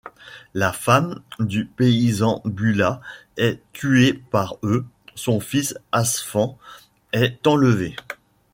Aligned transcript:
La 0.55 0.73
femme 0.73 1.21
du 1.39 1.65
paysan 1.65 2.41
Bulat 2.43 3.01
est 3.37 3.61
tuée 3.71 4.13
par 4.15 4.55
eux, 4.63 4.87
son 5.13 5.39
fils 5.39 5.77
Asfan 5.91 6.57
est 7.13 7.45
enlevé. 7.45 7.95